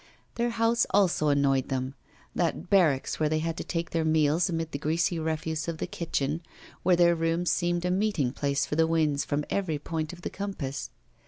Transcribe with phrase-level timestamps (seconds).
[0.33, 1.93] Their house also annoyed them
[2.33, 5.85] that barracks where they had to take their meals amid the greasy refuse of the
[5.85, 6.41] kitchen,
[6.81, 10.31] where their room seemed a meeting place for the winds from every point of the
[10.31, 10.89] compass.